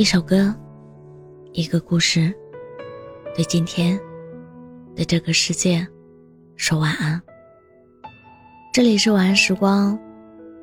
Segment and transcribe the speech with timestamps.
[0.00, 0.54] 一首歌，
[1.52, 2.34] 一个故事，
[3.36, 4.00] 对今天，
[4.96, 5.86] 对这个世界，
[6.56, 7.20] 说晚安。
[8.72, 10.00] 这里是晚安时光，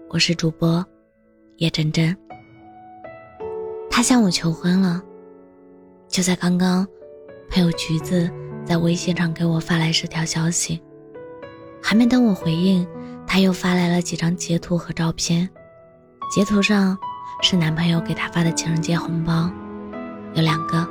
[0.10, 0.84] 我是主播
[1.58, 2.18] 叶真真。
[3.92, 5.04] 他向我求婚了，
[6.08, 6.84] 就在刚刚，
[7.52, 8.28] 朋友橘子
[8.66, 10.82] 在微信上给我发来这条消息，
[11.80, 12.88] 还没等我回应，
[13.28, 15.48] 他又发来了几张截图和照片，
[16.34, 16.98] 截图上。
[17.42, 19.50] 是男朋友给她发的情人节红包，
[20.34, 20.88] 有两个，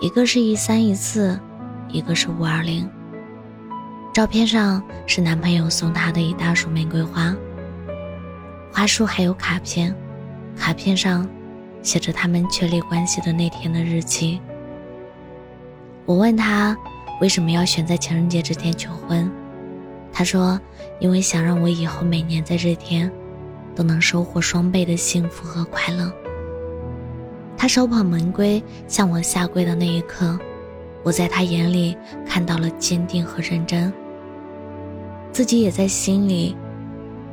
[0.00, 1.38] 一个是一三一四，
[1.88, 2.88] 一个是五二零。
[4.14, 7.34] 照片上是男朋友送她的一大束玫瑰花，
[8.72, 9.94] 花束还有卡片，
[10.56, 11.28] 卡片上
[11.82, 14.40] 写着他们确立关系的那天的日期。
[16.06, 16.76] 我问他
[17.20, 19.30] 为什么要选在情人节这天求婚，
[20.12, 20.58] 他说
[20.98, 23.12] 因为想让我以后每年在这天。
[23.74, 26.12] 都能收获双倍的幸福和快乐。
[27.56, 30.38] 他手捧玫瑰向我下跪的那一刻，
[31.02, 33.92] 我在他眼里看到了坚定和认真，
[35.32, 36.56] 自己也在心里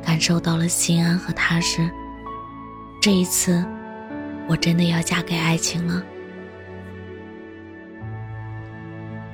[0.02, 1.90] 感受到了心安和踏实。
[3.02, 3.64] 这一次，
[4.48, 6.02] 我真的要嫁给爱情了。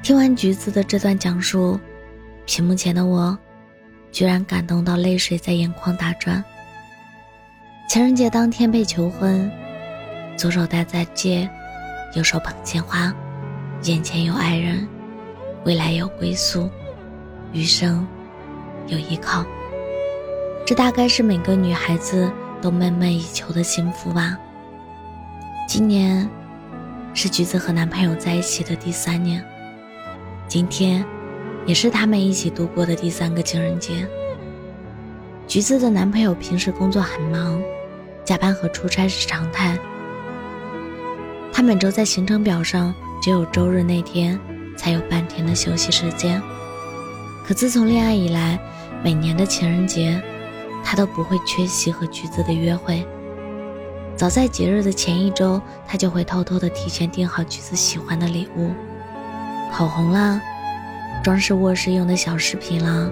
[0.02, 1.78] 听完橘子的这段讲述，
[2.46, 3.36] 屏幕前的我，
[4.12, 6.42] 居然感动到泪水在眼眶打转。
[7.88, 9.48] 情人节当天被求婚，
[10.36, 11.48] 左手戴在戒，
[12.14, 13.14] 右手捧鲜花，
[13.84, 14.86] 眼前有爱人，
[15.64, 16.68] 未来有归宿，
[17.52, 18.04] 余生
[18.88, 19.46] 有依靠。
[20.66, 22.28] 这大概是每个女孩子
[22.60, 24.36] 都梦寐以求的幸福吧。
[25.68, 26.28] 今年
[27.14, 29.42] 是橘子和男朋友在一起的第三年，
[30.48, 31.04] 今天
[31.66, 34.06] 也是他们一起度过的第三个情人节。
[35.46, 37.62] 橘子的男朋友平时工作很忙。
[38.26, 39.78] 加班和出差是常态。
[41.52, 44.38] 他每周在行程表上只有周日那天
[44.76, 46.42] 才有半天的休息时间。
[47.46, 48.58] 可自从恋爱以来，
[49.02, 50.20] 每年的情人节，
[50.84, 53.06] 他都不会缺席和橘子的约会。
[54.16, 58.72] 早在节日的前一周，他就会偷偷的提前订好橘子喜欢的礼物，
[59.72, 60.40] 口红啦，
[61.22, 63.08] 装饰卧室用的小饰品啦，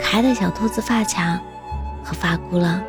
[0.00, 1.38] 可爱的小兔子发卡
[2.02, 2.82] 和发箍了。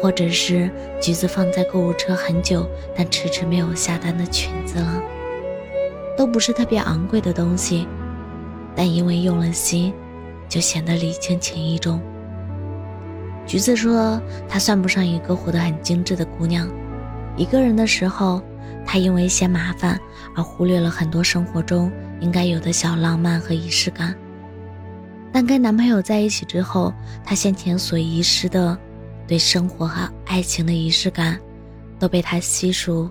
[0.00, 0.70] 或者是
[1.00, 5.02] 橘子放在购物车很久，但迟迟没有下单的裙子了，
[6.16, 7.86] 都不是特别昂贵的东西，
[8.76, 9.92] 但因为用了心，
[10.48, 12.00] 就显得礼轻情意重。
[13.44, 16.68] 橘子说，她算不上一个活得很精致的姑娘，
[17.36, 18.40] 一个人的时候，
[18.86, 19.98] 她因为嫌麻烦
[20.36, 24.14] 而忽略了很多生活中应该有的小浪漫和仪式感。
[25.32, 26.92] 但跟男朋友在一起之后，
[27.24, 28.78] 她先前所遗失的。
[29.28, 31.38] 对生活和爱情的仪式感，
[31.98, 33.08] 都被他悉数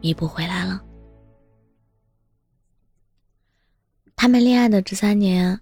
[0.00, 0.80] 弥补回来了。
[4.14, 5.58] 他们恋爱的这三年，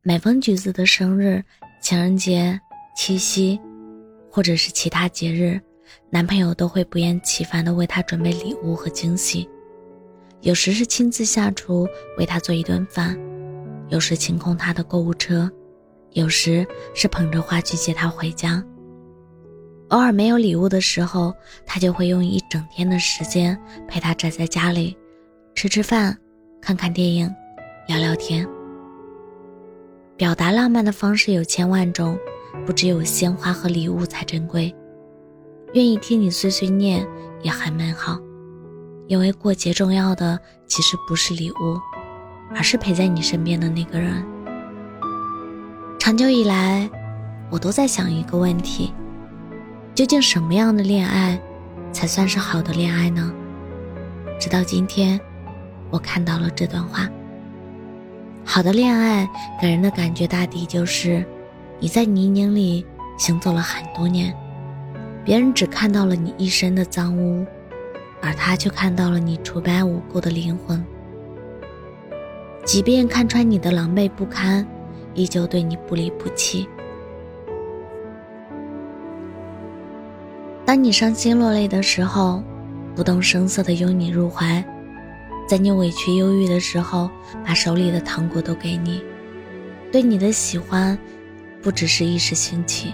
[0.00, 1.44] 每逢橘子的生日、
[1.82, 2.58] 情人节、
[2.96, 3.60] 七夕，
[4.30, 5.60] 或者是其他节日，
[6.08, 9.46] 男朋友都会不厌其烦的为她准备礼物和惊喜。
[10.40, 13.18] 有时是亲自下厨为她做一顿饭，
[13.88, 15.50] 有时清空她的购物车。
[16.16, 18.64] 有时是捧着花去接他回家。
[19.90, 21.32] 偶尔没有礼物的时候，
[21.66, 23.56] 他就会用一整天的时间
[23.86, 24.96] 陪她宅在家里，
[25.54, 26.16] 吃吃饭，
[26.58, 27.30] 看看电影，
[27.86, 28.48] 聊聊天。
[30.16, 32.18] 表达浪漫的方式有千万种，
[32.64, 34.74] 不只有鲜花和礼物才珍贵。
[35.74, 37.06] 愿意听你碎碎念
[37.42, 38.18] 也很美好，
[39.06, 41.78] 因为过节重要的其实不是礼物，
[42.54, 44.24] 而是陪在你身边的那个人。
[46.06, 46.88] 长久以来，
[47.50, 48.94] 我都在想一个问题：
[49.92, 51.36] 究竟什么样的恋爱
[51.90, 53.34] 才算是好的恋爱呢？
[54.38, 55.20] 直到今天，
[55.90, 57.08] 我看到了这段话。
[58.44, 59.28] 好的恋爱
[59.60, 61.26] 给人的感觉大抵就是，
[61.80, 62.86] 你在泥泞里
[63.18, 64.32] 行走了很多年，
[65.24, 67.44] 别人只看到了你一身的脏污，
[68.22, 70.80] 而他却看到了你除白无垢的灵魂。
[72.64, 74.64] 即便看穿你的狼狈不堪。
[75.16, 76.68] 依旧对你不离不弃。
[80.64, 82.42] 当你伤心落泪的时候，
[82.94, 84.62] 不动声色的拥你入怀；
[85.48, 87.10] 在你委屈忧郁的时候，
[87.44, 89.02] 把手里的糖果都给你。
[89.90, 90.98] 对你的喜欢，
[91.62, 92.92] 不只是一时兴起，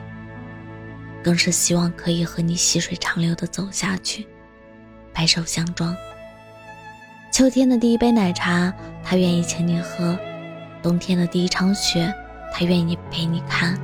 [1.25, 4.27] 更是希望可以和你细水长流的走下去，
[5.13, 5.97] 白首相撞。
[7.33, 8.73] 秋天的第一杯奶茶，
[9.03, 10.17] 他愿意请你喝。
[10.83, 12.13] 冬天的第一场雪，
[12.53, 13.75] 他愿意陪你看；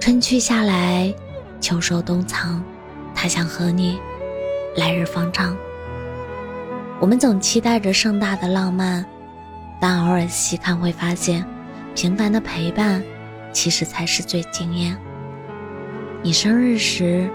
[0.00, 1.14] 春去夏来，
[1.60, 2.64] 秋收冬藏，
[3.14, 4.00] 他想和你
[4.76, 5.54] 来日方长。
[6.98, 9.04] 我们总期待着盛大的浪漫，
[9.78, 11.44] 但偶尔细看会发现，
[11.94, 13.02] 平凡的陪伴
[13.52, 14.96] 其实才是最惊艳。
[16.22, 17.28] 你生日时，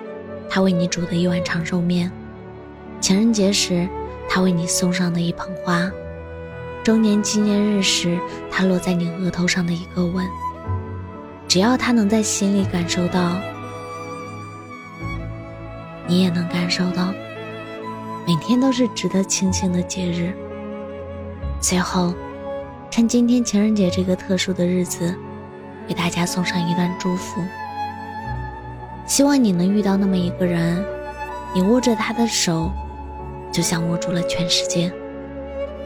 [0.49, 2.09] 他为你煮的一碗长寿面；
[2.99, 3.87] 情人节时，
[4.27, 5.89] 他为你送上的一捧花；
[6.85, 8.19] 周年纪念日时，
[8.51, 10.23] 他落在你额头上的一个吻。
[11.47, 13.41] 只要他能在心里感受到，
[16.05, 17.11] 你也能感受到，
[18.27, 20.31] 每天都是值得庆幸的节日。
[21.59, 22.13] 最后，
[22.91, 25.11] 趁今天情人节这个特殊的日子，
[25.87, 27.41] 给大家送上一段祝福。
[29.07, 30.85] 希望你能遇到那么一个人，
[31.51, 32.69] 你握着他的手，
[33.51, 34.93] 就像握住了全世界。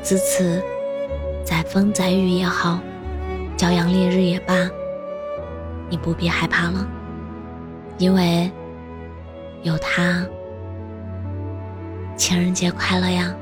[0.04, 0.62] 自此，
[1.50, 2.80] 载风载雨也好，
[3.58, 4.54] 骄阳烈日也罢。
[5.90, 6.88] 你不必害怕了，
[7.98, 8.52] 因为
[9.64, 10.24] 有他，
[12.16, 13.34] 情人节快乐呀！